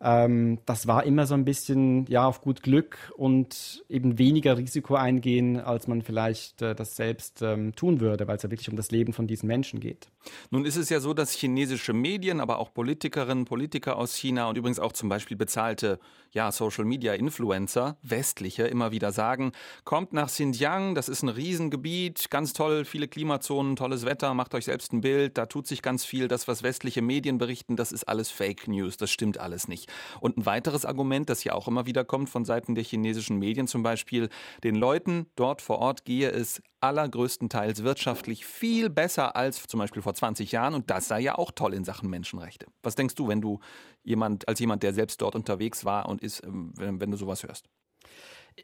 [0.00, 4.94] Ähm, das war immer so ein bisschen ja auf gut Glück und eben weniger Risiko
[4.94, 8.76] eingehen, als man vielleicht äh, das selbst ähm, tun würde, weil es ja wirklich um
[8.76, 10.08] das Leben von diesen Menschen geht.
[10.50, 14.56] Nun ist es ja so, dass chinesische Medien, aber auch Politikerinnen, Politiker aus China und
[14.56, 15.98] übrigens auch zum Beispiel bezahlte
[16.32, 19.52] ja, Social Media Influencer, westliche, immer wieder sagen,
[19.84, 24.66] kommt nach Xinjiang, das ist ein Riesengebiet, ganz toll, viele Klimazonen, tolles Wetter, macht euch
[24.66, 26.28] selbst ein Bild, da tut sich ganz viel.
[26.28, 29.90] Das, was westliche Medien berichten, das ist alles Fake News, das stimmt alles nicht.
[30.20, 33.66] Und ein weiteres Argument, das ja auch immer wieder kommt von Seiten der chinesischen Medien
[33.66, 34.28] zum Beispiel,
[34.64, 40.14] den Leuten dort vor Ort gehe es allergrößtenteils wirtschaftlich viel besser als zum Beispiel vor
[40.14, 42.66] 20 Jahren und das sei ja auch toll in Sachen Menschenrechte.
[42.82, 43.60] Was denkst du, wenn du
[44.02, 47.42] jemand, als jemand, der selbst dort unterwegs war und ist, ähm, wenn, wenn du sowas
[47.42, 47.68] hörst?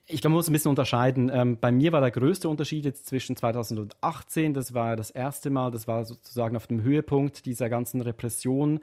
[0.07, 1.31] Ich glaube, man muss ein bisschen unterscheiden.
[1.33, 5.71] Ähm, bei mir war der größte Unterschied jetzt zwischen 2018, das war das erste Mal,
[5.71, 8.81] das war sozusagen auf dem Höhepunkt dieser ganzen Repression.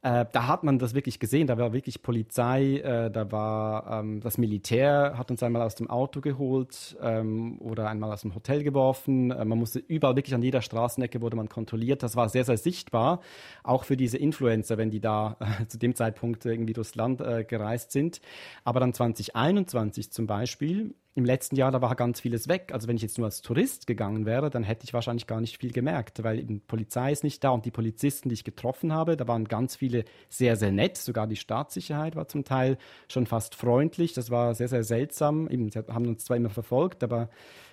[0.00, 4.20] Äh, da hat man das wirklich gesehen, da war wirklich Polizei, äh, da war ähm,
[4.20, 8.62] das Militär, hat uns einmal aus dem Auto geholt ähm, oder einmal aus dem Hotel
[8.62, 9.32] geworfen.
[9.32, 12.04] Äh, man musste überall, wirklich an jeder Straßenecke wurde man kontrolliert.
[12.04, 13.20] Das war sehr, sehr sichtbar,
[13.64, 17.42] auch für diese Influencer, wenn die da äh, zu dem Zeitpunkt irgendwie durchs Land äh,
[17.42, 18.20] gereist sind.
[18.62, 22.70] Aber dann 2021 zum Beispiel, im letzten Jahr, da war ganz vieles weg.
[22.72, 25.58] Also wenn ich jetzt nur als Tourist gegangen wäre, dann hätte ich wahrscheinlich gar nicht
[25.58, 29.16] viel gemerkt, weil eben Polizei ist nicht da und die Polizisten, die ich getroffen habe,
[29.16, 30.96] da waren ganz viele sehr, sehr nett.
[30.96, 32.78] Sogar die Staatssicherheit war zum Teil
[33.08, 34.12] schon fast freundlich.
[34.12, 35.48] Das war sehr, sehr seltsam.
[35.48, 37.28] Eben, sie haben uns zwar immer verfolgt, aber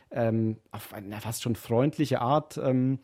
[0.10, 2.58] ähm, auf eine fast schon freundliche Art.
[2.58, 3.00] Ähm,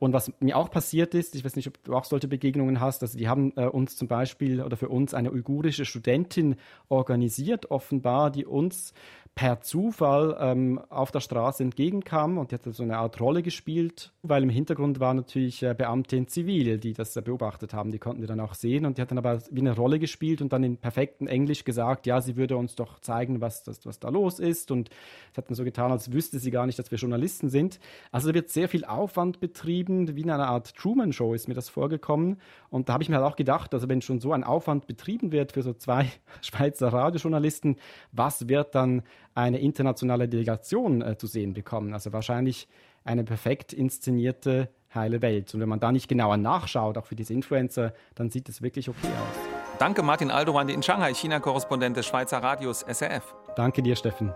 [0.00, 3.02] und was mir auch passiert ist, ich weiß nicht, ob du auch solche Begegnungen hast,
[3.02, 6.56] also die haben äh, uns zum Beispiel oder für uns eine uigurische Studentin
[6.88, 8.92] organisiert, offenbar, die uns
[9.34, 14.12] per Zufall ähm, auf der Straße entgegenkam und die hat so eine Art Rolle gespielt,
[14.22, 17.90] weil im Hintergrund war natürlich äh, Beamte in Zivil, die das äh, beobachtet haben.
[17.90, 20.40] Die konnten wir dann auch sehen und die hat dann aber wie eine Rolle gespielt
[20.40, 23.98] und dann in perfektem Englisch gesagt, ja, sie würde uns doch zeigen, was, das, was
[23.98, 24.90] da los ist und
[25.32, 27.80] es hat dann so getan, als wüsste sie gar nicht, dass wir Journalisten sind.
[28.12, 31.68] Also da wird sehr viel Aufwand betrieben, wie in einer Art Truman-Show ist mir das
[31.68, 32.36] vorgekommen
[32.70, 35.32] und da habe ich mir halt auch gedacht, also wenn schon so ein Aufwand betrieben
[35.32, 36.08] wird für so zwei
[36.40, 37.76] Schweizer Radiojournalisten,
[38.12, 39.02] was wird dann
[39.34, 41.92] eine internationale Delegation äh, zu sehen bekommen.
[41.92, 42.68] Also wahrscheinlich
[43.04, 45.52] eine perfekt inszenierte heile Welt.
[45.54, 48.88] Und wenn man da nicht genauer nachschaut, auch für diese Influencer, dann sieht es wirklich
[48.88, 49.78] okay aus.
[49.78, 53.34] Danke Martin Aldoran in Shanghai, China-Korrespondent des Schweizer Radios SRF.
[53.56, 54.32] Danke dir, Steffen.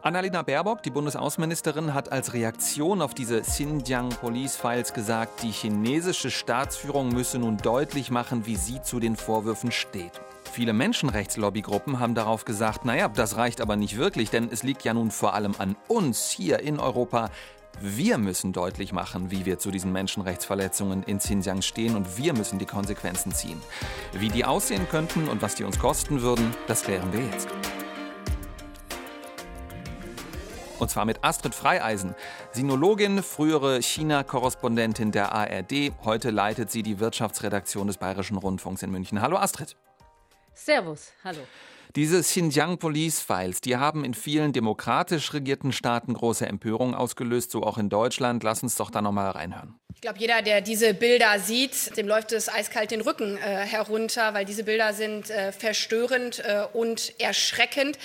[0.00, 6.30] Annalena Baerbock, die Bundesaußenministerin, hat als Reaktion auf diese Xinjiang Police Files gesagt, die chinesische
[6.30, 10.12] Staatsführung müsse nun deutlich machen, wie sie zu den Vorwürfen steht.
[10.52, 14.94] Viele Menschenrechtslobby-Gruppen haben darauf gesagt, naja, das reicht aber nicht wirklich, denn es liegt ja
[14.94, 17.30] nun vor allem an uns hier in Europa.
[17.80, 22.60] Wir müssen deutlich machen, wie wir zu diesen Menschenrechtsverletzungen in Xinjiang stehen und wir müssen
[22.60, 23.60] die Konsequenzen ziehen.
[24.12, 27.48] Wie die aussehen könnten und was die uns kosten würden, das klären wir jetzt.
[30.78, 32.14] Und zwar mit Astrid Freieisen,
[32.52, 35.92] Sinologin, frühere China-Korrespondentin der ARD.
[36.04, 39.20] Heute leitet sie die Wirtschaftsredaktion des Bayerischen Rundfunks in München.
[39.20, 39.76] Hallo Astrid.
[40.54, 41.40] Servus, hallo.
[41.96, 47.62] Diese Xinjiang Police Files, die haben in vielen demokratisch regierten Staaten große Empörung ausgelöst, so
[47.62, 48.44] auch in Deutschland.
[48.44, 49.74] Lass uns doch da nochmal reinhören.
[49.94, 54.32] Ich glaube, jeder, der diese Bilder sieht, dem läuft es eiskalt den Rücken äh, herunter,
[54.32, 57.98] weil diese Bilder sind äh, verstörend äh, und erschreckend.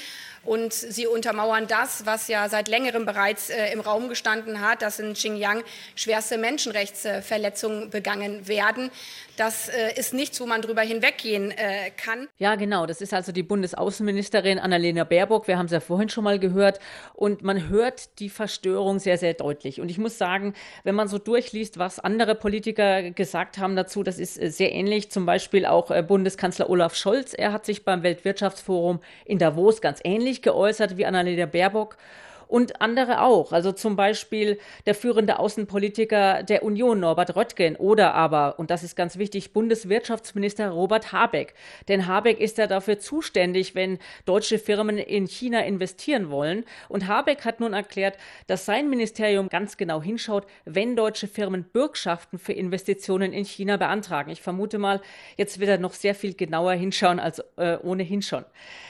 [0.45, 4.99] Und sie untermauern das, was ja seit längerem bereits äh, im Raum gestanden hat, dass
[4.99, 5.63] in Xinjiang
[5.95, 8.91] schwerste Menschenrechtsverletzungen begangen werden.
[9.36, 12.28] Das äh, ist nichts, wo man drüber hinweggehen äh, kann.
[12.38, 12.86] Ja, genau.
[12.86, 15.48] Das ist also die Bundesaußenministerin Annalena Baerbock.
[15.48, 16.80] Wir haben es ja vorhin schon mal gehört.
[17.15, 19.82] Und man hört die Verstörung sehr, sehr deutlich.
[19.82, 24.19] Und ich muss sagen, wenn man so durchliest, was andere Politiker gesagt haben dazu, das
[24.19, 25.10] ist äh, sehr ähnlich.
[25.10, 27.34] Zum Beispiel auch äh, Bundeskanzler Olaf Scholz.
[27.34, 31.98] Er hat sich beim Weltwirtschaftsforum in Davos ganz ähnlich geäußert wie Annalena Baerbock
[32.47, 33.51] und andere auch.
[33.51, 38.95] Also zum Beispiel der führende Außenpolitiker der Union, Norbert Röttgen, oder aber, und das ist
[38.95, 41.53] ganz wichtig, Bundeswirtschaftsminister Robert Habeck.
[41.88, 46.65] Denn Habeck ist ja dafür zuständig, wenn deutsche Firmen in China investieren wollen.
[46.89, 52.39] Und Habeck hat nun erklärt, dass sein Ministerium ganz genau hinschaut, wenn deutsche Firmen Bürgschaften
[52.39, 54.32] für Investitionen in China beantragen.
[54.32, 55.01] Ich vermute mal,
[55.38, 58.45] jetzt wird er noch sehr viel genauer hinschauen als äh, ohnehin schon.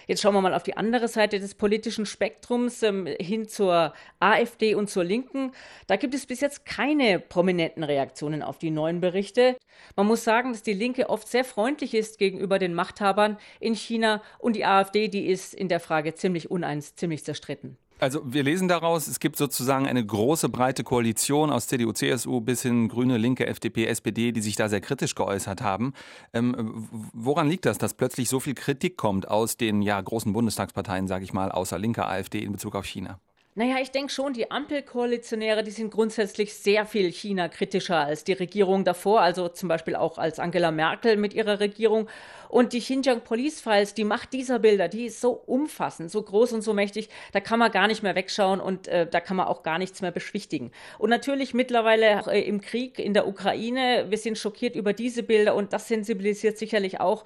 [0.07, 4.75] Jetzt schauen wir mal auf die andere Seite des politischen Spektrums ähm, hin zur AfD
[4.75, 5.51] und zur Linken.
[5.87, 9.57] Da gibt es bis jetzt keine prominenten Reaktionen auf die neuen Berichte.
[9.95, 14.21] Man muss sagen, dass die Linke oft sehr freundlich ist gegenüber den Machthabern in China
[14.39, 17.77] und die AfD, die ist in der Frage ziemlich uneins, ziemlich zerstritten.
[18.03, 22.61] Also wir lesen daraus, es gibt sozusagen eine große, breite Koalition aus CDU, CSU bis
[22.61, 25.93] hin Grüne, Linke, FDP, SPD, die sich da sehr kritisch geäußert haben.
[26.33, 31.07] Ähm, woran liegt das, dass plötzlich so viel Kritik kommt aus den ja, großen Bundestagsparteien,
[31.07, 33.21] sage ich mal, außer Linke, AfD in Bezug auf China?
[33.55, 38.83] Naja, ich denke schon, die Ampelkoalitionäre, die sind grundsätzlich sehr viel China-kritischer als die Regierung
[38.83, 42.09] davor, also zum Beispiel auch als Angela Merkel mit ihrer Regierung.
[42.49, 46.53] Und die Xinjiang Police Files, die Macht dieser Bilder, die ist so umfassend, so groß
[46.53, 49.45] und so mächtig, da kann man gar nicht mehr wegschauen und äh, da kann man
[49.45, 50.71] auch gar nichts mehr beschwichtigen.
[50.97, 55.53] Und natürlich mittlerweile äh, im Krieg in der Ukraine, wir sind schockiert über diese Bilder
[55.53, 57.23] und das sensibilisiert sicherlich auch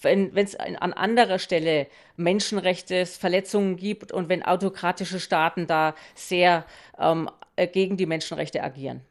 [0.00, 6.64] wenn es an anderer Stelle Menschenrechtsverletzungen gibt und wenn autokratische Staaten da sehr
[6.98, 9.02] ähm, äh, gegen die Menschenrechte agieren.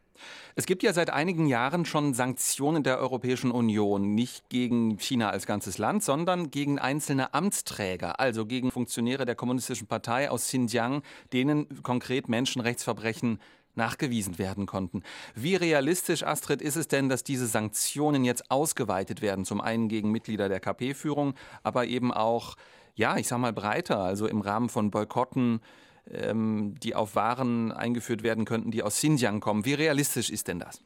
[0.56, 5.46] Es gibt ja seit einigen Jahren schon Sanktionen der Europäischen Union, nicht gegen China als
[5.46, 11.82] ganzes Land, sondern gegen einzelne Amtsträger, also gegen Funktionäre der Kommunistischen Partei aus Xinjiang, denen
[11.84, 13.40] konkret Menschenrechtsverbrechen
[13.76, 15.04] nachgewiesen werden konnten.
[15.36, 19.46] Wie realistisch, Astrid, ist es denn, dass diese Sanktionen jetzt ausgeweitet werden?
[19.46, 22.56] Zum einen gegen Mitglieder der KP-Führung, aber eben auch,
[22.96, 25.62] ja, ich sag mal breiter, also im Rahmen von Boykotten,
[26.10, 29.66] ähm, die auf Waren eingeführt werden könnten, die aus Xinjiang kommen.
[29.66, 30.82] Wie realistisch ist denn das?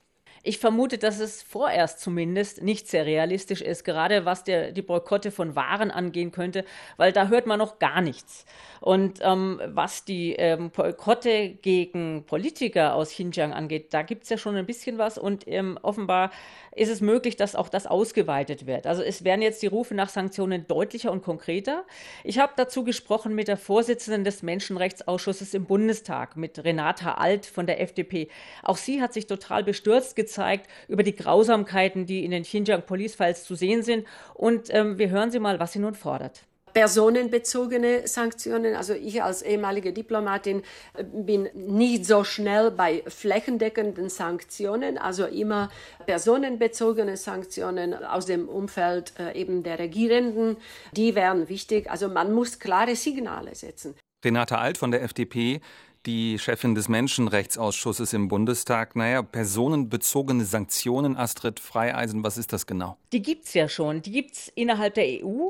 [0.47, 5.31] Ich vermute, dass es vorerst zumindest nicht sehr realistisch ist, gerade was der, die Boykotte
[5.31, 6.65] von Waren angehen könnte,
[6.97, 8.45] weil da hört man noch gar nichts.
[8.79, 14.37] Und ähm, was die ähm, Boykotte gegen Politiker aus Xinjiang angeht, da gibt es ja
[14.37, 16.29] schon ein bisschen was und ähm, offenbar
[16.75, 18.85] ist es möglich, dass auch das ausgeweitet wird.
[18.85, 21.85] Also es werden jetzt die Rufe nach Sanktionen deutlicher und konkreter.
[22.23, 27.65] Ich habe dazu gesprochen mit der Vorsitzenden des Menschenrechtsausschusses im Bundestag, mit Renata Alt von
[27.65, 28.27] der FDP.
[28.61, 32.83] Auch sie hat sich total bestürzt gezeigt gezeigt über die Grausamkeiten, die in den Xinjiang
[32.83, 34.05] Police Files zu sehen sind.
[34.33, 36.41] Und ähm, wir hören Sie mal, was sie nun fordert
[36.73, 38.75] personenbezogene Sanktionen.
[38.75, 40.61] Also ich als ehemalige Diplomatin
[40.93, 45.69] äh, bin nicht so schnell bei flächendeckenden Sanktionen, also immer
[46.05, 50.57] personenbezogene Sanktionen aus dem Umfeld äh, eben der Regierenden.
[50.91, 51.89] Die wären wichtig.
[51.89, 53.95] Also man muss klare Signale setzen.
[54.25, 55.61] Renate Alt von der FDP
[56.05, 58.95] die Chefin des Menschenrechtsausschusses im Bundestag.
[58.95, 62.97] Naja, personenbezogene Sanktionen, Astrid Freieisen, was ist das genau?
[63.11, 64.01] Die gibt es ja schon.
[64.01, 65.49] Die gibt es innerhalb der EU.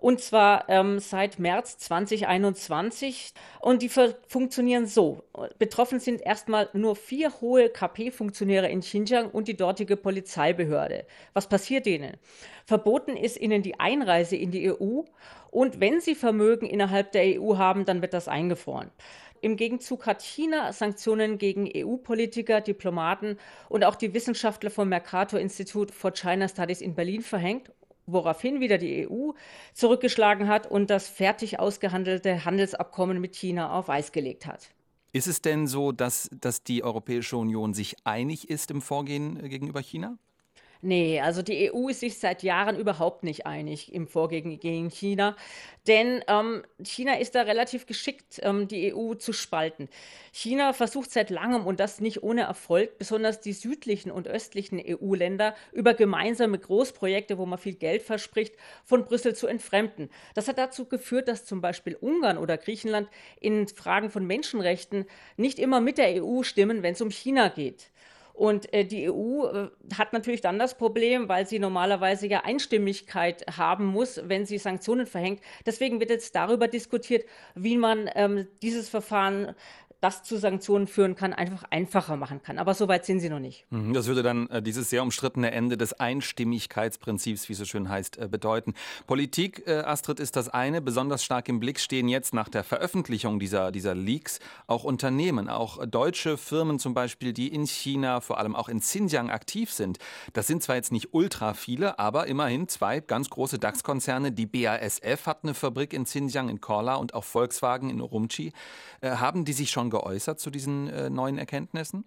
[0.00, 3.32] Und zwar ähm, seit März 2021.
[3.60, 5.24] Und die funktionieren so.
[5.58, 11.04] Betroffen sind erstmal nur vier hohe KP-Funktionäre in Xinjiang und die dortige Polizeibehörde.
[11.32, 12.16] Was passiert denen?
[12.64, 15.02] Verboten ist ihnen die Einreise in die EU.
[15.50, 18.90] Und wenn sie Vermögen innerhalb der EU haben, dann wird das eingefroren.
[19.40, 25.92] Im Gegenzug hat China Sanktionen gegen EU-Politiker, Diplomaten und auch die Wissenschaftler vom Mercator Institute
[25.92, 27.70] for China Studies in Berlin verhängt,
[28.06, 29.32] woraufhin wieder die EU
[29.74, 34.70] zurückgeschlagen hat und das fertig ausgehandelte Handelsabkommen mit China auf Eis gelegt hat.
[35.12, 39.80] Ist es denn so, dass, dass die Europäische Union sich einig ist im Vorgehen gegenüber
[39.80, 40.18] China?
[40.80, 45.34] Nee, also die EU ist sich seit Jahren überhaupt nicht einig im Vorgehen gegen China.
[45.88, 49.88] Denn ähm, China ist da relativ geschickt, ähm, die EU zu spalten.
[50.32, 55.56] China versucht seit langem, und das nicht ohne Erfolg, besonders die südlichen und östlichen EU-Länder
[55.72, 60.10] über gemeinsame Großprojekte, wo man viel Geld verspricht, von Brüssel zu entfremden.
[60.34, 63.08] Das hat dazu geführt, dass zum Beispiel Ungarn oder Griechenland
[63.40, 67.90] in Fragen von Menschenrechten nicht immer mit der EU stimmen, wenn es um China geht.
[68.38, 73.44] Und äh, die EU äh, hat natürlich dann das Problem, weil sie normalerweise ja Einstimmigkeit
[73.58, 75.40] haben muss, wenn sie Sanktionen verhängt.
[75.66, 77.24] Deswegen wird jetzt darüber diskutiert,
[77.56, 79.56] wie man ähm, dieses Verfahren
[80.00, 82.58] das zu Sanktionen führen kann, einfach einfacher machen kann.
[82.58, 83.66] Aber so weit sind sie noch nicht.
[83.70, 87.88] Mhm, das würde dann äh, dieses sehr umstrittene Ende des Einstimmigkeitsprinzips, wie es so schön
[87.88, 88.74] heißt, äh, bedeuten.
[89.08, 90.80] Politik, äh, Astrid, ist das eine.
[90.80, 95.84] Besonders stark im Blick stehen jetzt nach der Veröffentlichung dieser, dieser Leaks auch Unternehmen, auch
[95.84, 99.98] deutsche Firmen zum Beispiel, die in China, vor allem auch in Xinjiang aktiv sind.
[100.32, 104.30] Das sind zwar jetzt nicht ultra viele, aber immerhin zwei ganz große DAX-Konzerne.
[104.30, 108.52] Die BASF hat eine Fabrik in Xinjiang in Korla und auch Volkswagen in Urumqi.
[109.02, 112.04] Haben die sich schon schon geäußert zu diesen äh, neuen Erkenntnissen?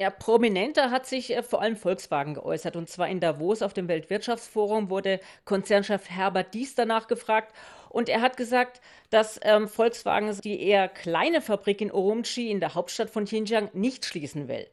[0.00, 2.76] Ja, prominenter hat sich äh, vor allem Volkswagen geäußert.
[2.76, 7.54] Und zwar in Davos auf dem Weltwirtschaftsforum wurde Konzernchef Herbert Dies danach gefragt.
[7.88, 12.74] Und er hat gesagt, dass ähm, Volkswagen die eher kleine Fabrik in Urumqi in der
[12.74, 14.66] Hauptstadt von Xinjiang nicht schließen will.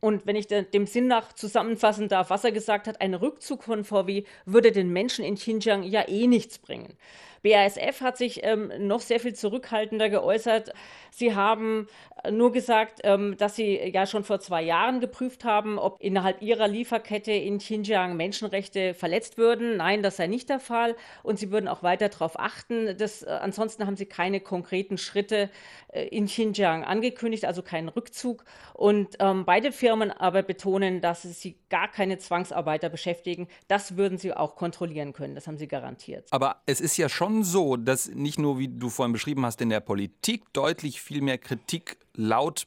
[0.00, 3.82] Und wenn ich dem Sinn nach zusammenfassen darf, was er gesagt hat, ein Rückzug von
[3.82, 6.98] VW würde den Menschen in Xinjiang ja eh nichts bringen.
[7.46, 10.72] BASF hat sich ähm, noch sehr viel zurückhaltender geäußert.
[11.10, 11.86] Sie haben
[12.30, 16.68] nur gesagt, ähm, dass sie ja schon vor zwei Jahren geprüft haben, ob innerhalb ihrer
[16.68, 19.76] Lieferkette in Xinjiang Menschenrechte verletzt würden.
[19.76, 20.96] Nein, das sei nicht der Fall.
[21.22, 22.96] Und sie würden auch weiter darauf achten.
[22.98, 25.50] Das, äh, ansonsten haben sie keine konkreten Schritte
[25.92, 28.44] äh, in Xinjiang angekündigt, also keinen Rückzug.
[28.74, 33.48] Und ähm, beide Firmen aber betonen, dass sie gar keine Zwangsarbeiter beschäftigen.
[33.68, 35.34] Das würden sie auch kontrollieren können.
[35.34, 36.28] Das haben sie garantiert.
[36.30, 39.68] Aber es ist ja schon so, dass nicht nur, wie du vorhin beschrieben hast, in
[39.68, 42.66] der Politik deutlich viel mehr Kritik laut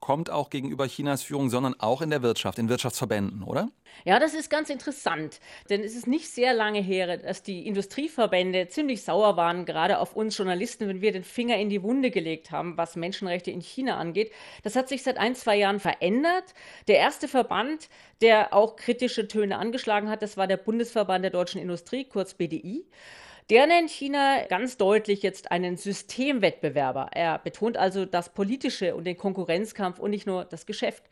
[0.00, 3.68] kommt auch gegenüber Chinas Führung, sondern auch in der Wirtschaft, in Wirtschaftsverbänden, oder?
[4.04, 8.68] Ja, das ist ganz interessant, denn es ist nicht sehr lange her, dass die Industrieverbände
[8.68, 12.50] ziemlich sauer waren, gerade auf uns Journalisten, wenn wir den Finger in die Wunde gelegt
[12.50, 14.32] haben, was Menschenrechte in China angeht.
[14.62, 16.54] Das hat sich seit ein, zwei Jahren verändert.
[16.88, 17.88] Der erste Verband,
[18.22, 22.86] der auch kritische Töne angeschlagen hat, das war der Bundesverband der deutschen Industrie, kurz BDI.
[23.50, 27.08] Der nennt China ganz deutlich jetzt einen Systemwettbewerber.
[27.12, 31.02] Er betont also das Politische und den Konkurrenzkampf und nicht nur das Geschäft.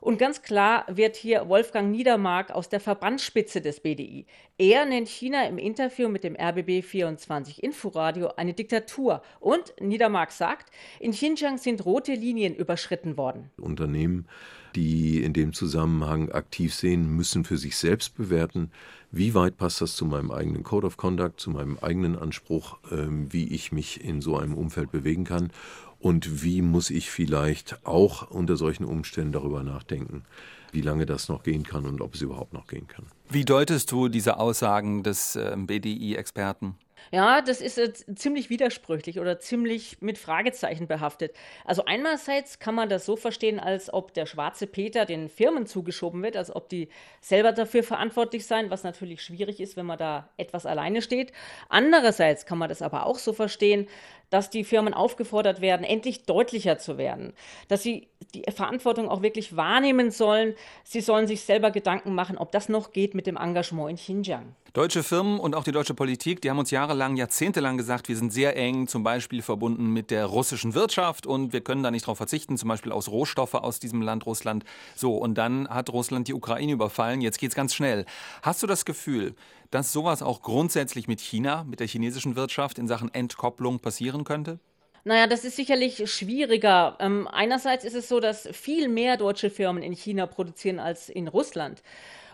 [0.00, 4.24] Und ganz klar wird hier Wolfgang Niedermark aus der Verbandsspitze des BDI.
[4.56, 9.20] Er nennt China im Interview mit dem RBB 24 Inforadio eine Diktatur.
[9.40, 13.50] Und Niedermark sagt, in Xinjiang sind rote Linien überschritten worden.
[13.58, 14.28] Unternehmen,
[14.74, 18.70] die in dem Zusammenhang aktiv sehen, müssen für sich selbst bewerten,
[19.12, 23.32] wie weit passt das zu meinem eigenen Code of Conduct, zu meinem eigenen Anspruch, ähm,
[23.32, 25.50] wie ich mich in so einem Umfeld bewegen kann
[25.98, 30.24] und wie muss ich vielleicht auch unter solchen Umständen darüber nachdenken,
[30.72, 33.04] wie lange das noch gehen kann und ob es überhaupt noch gehen kann.
[33.28, 36.76] Wie deutest du diese Aussagen des äh, BDI-Experten?
[37.12, 41.34] Ja, das ist äh, ziemlich widersprüchlich oder ziemlich mit Fragezeichen behaftet.
[41.64, 46.22] Also einerseits kann man das so verstehen, als ob der schwarze Peter den Firmen zugeschoben
[46.22, 46.88] wird, als ob die
[47.20, 51.32] selber dafür verantwortlich seien, was natürlich schwierig ist, wenn man da etwas alleine steht.
[51.68, 53.88] Andererseits kann man das aber auch so verstehen,
[54.30, 57.32] dass die Firmen aufgefordert werden, endlich deutlicher zu werden,
[57.68, 60.54] dass sie die Verantwortung auch wirklich wahrnehmen sollen.
[60.84, 64.54] Sie sollen sich selber Gedanken machen, ob das noch geht mit dem Engagement in Xinjiang.
[64.72, 68.32] Deutsche Firmen und auch die deutsche Politik, die haben uns jahrelang, jahrzehntelang gesagt, wir sind
[68.32, 72.18] sehr eng zum Beispiel verbunden mit der russischen Wirtschaft und wir können da nicht darauf
[72.18, 74.62] verzichten, zum Beispiel aus Rohstoffe aus diesem Land Russland.
[74.94, 78.04] So, und dann hat Russland die Ukraine überfallen, jetzt geht es ganz schnell.
[78.42, 79.34] Hast du das Gefühl,
[79.72, 84.60] dass sowas auch grundsätzlich mit China, mit der chinesischen Wirtschaft in Sachen Entkopplung passieren könnte?
[85.02, 86.96] Naja, das ist sicherlich schwieriger.
[87.00, 91.26] Ähm, einerseits ist es so, dass viel mehr deutsche Firmen in China produzieren als in
[91.26, 91.82] Russland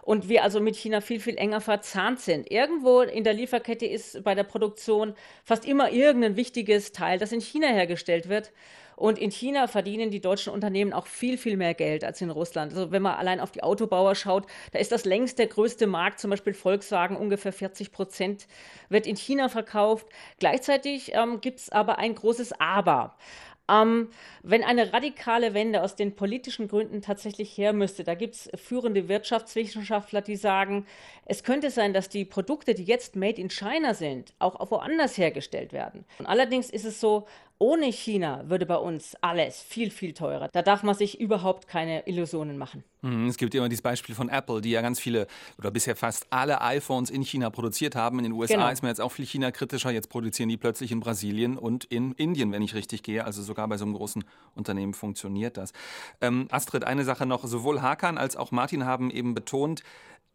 [0.07, 2.49] und wir also mit China viel, viel enger verzahnt sind.
[2.49, 7.41] Irgendwo in der Lieferkette ist bei der Produktion fast immer irgendein wichtiges Teil, das in
[7.41, 8.53] China hergestellt wird.
[8.95, 12.73] Und in China verdienen die deutschen Unternehmen auch viel, viel mehr Geld als in Russland.
[12.73, 16.21] Also wenn man allein auf die Autobauer schaut, da ist das längst der größte Markt,
[16.21, 18.47] zum Beispiel Volkswagen, ungefähr 40 Prozent
[18.89, 20.07] wird in China verkauft.
[20.39, 23.17] Gleichzeitig ähm, gibt es aber ein großes Aber.
[23.69, 24.09] Ähm,
[24.43, 29.09] wenn eine radikale Wende aus den politischen Gründen tatsächlich her müsste, da gibt es führende
[29.09, 30.87] Wirtschaftswissenschaftler, die sagen,
[31.25, 35.73] es könnte sein, dass die Produkte, die jetzt made in China sind, auch woanders hergestellt
[35.73, 36.05] werden.
[36.19, 37.27] Und allerdings ist es so,
[37.59, 40.49] Ohne China würde bei uns alles viel, viel teurer.
[40.53, 42.85] Da darf man sich überhaupt keine Illusionen machen.
[43.01, 45.27] Mhm, es gibt immer dieses Beispiel von Apple, die ja ganz viele
[45.59, 48.19] oder bisher fast alle iPhones in China produziert haben.
[48.19, 48.69] In den USA genau.
[48.69, 49.91] ist man jetzt auch viel China-kritischer.
[49.91, 53.25] Jetzt produzieren die plötzlich in Brasilien und in Indien, wenn ich richtig gehe.
[53.25, 55.73] Also sogar bei so einem großen Unternehmen funktioniert das.
[56.21, 57.47] Ähm, Astrid, eine Sache noch.
[57.47, 59.83] Sowohl Hakan als auch Martin haben eben betont,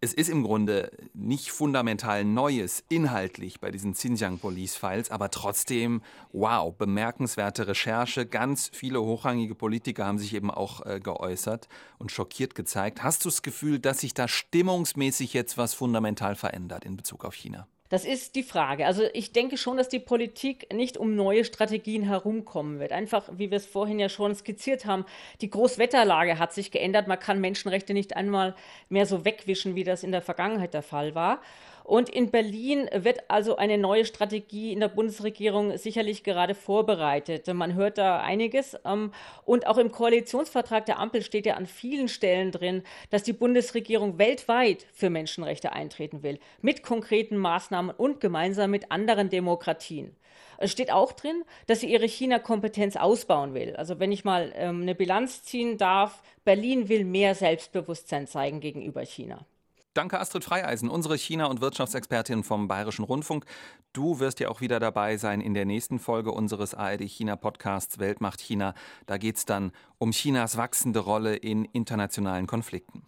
[0.03, 6.01] es ist im Grunde nicht fundamental Neues inhaltlich bei diesen Xinjiang Police Files, aber trotzdem,
[6.33, 8.25] wow, bemerkenswerte Recherche.
[8.25, 13.03] Ganz viele hochrangige Politiker haben sich eben auch äh, geäußert und schockiert gezeigt.
[13.03, 17.35] Hast du das Gefühl, dass sich da stimmungsmäßig jetzt was fundamental verändert in Bezug auf
[17.35, 17.67] China?
[17.91, 18.85] Das ist die Frage.
[18.85, 22.93] Also ich denke schon, dass die Politik nicht um neue Strategien herumkommen wird.
[22.93, 25.03] Einfach, wie wir es vorhin ja schon skizziert haben,
[25.41, 27.09] die Großwetterlage hat sich geändert.
[27.09, 28.55] Man kann Menschenrechte nicht einmal
[28.87, 31.41] mehr so wegwischen, wie das in der Vergangenheit der Fall war.
[31.83, 37.51] Und in Berlin wird also eine neue Strategie in der Bundesregierung sicherlich gerade vorbereitet.
[37.53, 38.77] Man hört da einiges.
[38.85, 39.11] Ähm,
[39.45, 44.17] und auch im Koalitionsvertrag der Ampel steht ja an vielen Stellen drin, dass die Bundesregierung
[44.17, 50.15] weltweit für Menschenrechte eintreten will, mit konkreten Maßnahmen und gemeinsam mit anderen Demokratien.
[50.61, 53.75] Es steht auch drin, dass sie ihre China-Kompetenz ausbauen will.
[53.75, 59.01] Also wenn ich mal ähm, eine Bilanz ziehen darf, Berlin will mehr Selbstbewusstsein zeigen gegenüber
[59.01, 59.45] China.
[59.93, 63.43] Danke, Astrid Freieisen, unsere China- und Wirtschaftsexpertin vom Bayerischen Rundfunk.
[63.91, 68.73] Du wirst ja auch wieder dabei sein in der nächsten Folge unseres ARD-China-Podcasts Weltmacht China.
[69.05, 73.03] Da geht es dann um Chinas wachsende Rolle in internationalen Konflikten.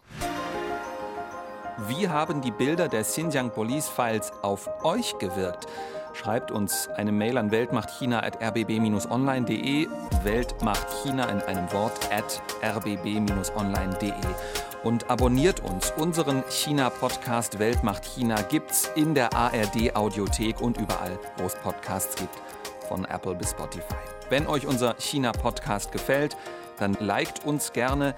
[1.87, 5.67] Wie haben die Bilder der Xinjiang Police Files auf euch gewirkt?
[6.11, 9.87] Schreibt uns eine Mail an weltmachtchina.rbb-online.de,
[10.23, 14.11] Weltmachtchina in einem Wort at rbb-online.de
[14.83, 15.91] und abonniert uns.
[15.97, 22.35] Unseren China-Podcast Weltmacht China gibt's in der ARD-Audiothek und überall, wo es Podcasts gibt,
[22.87, 23.95] von Apple bis Spotify.
[24.29, 26.35] Wenn euch unser China-Podcast gefällt,
[26.79, 28.15] dann liked uns gerne.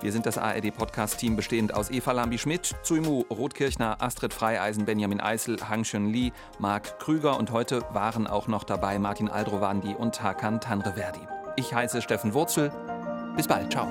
[0.00, 5.84] Wir sind das ARD-Podcast-Team bestehend aus Eva Lambi-Schmidt, Zuimu Rotkirchner, Astrid Freieisen, Benjamin Eisel, Hang
[5.84, 11.20] Shun Li, Marc Krüger und heute waren auch noch dabei Martin Aldrovandi und Hakan Tanreverdi.
[11.56, 12.70] Ich heiße Steffen Wurzel.
[13.36, 13.72] Bis bald.
[13.72, 13.88] Ciao.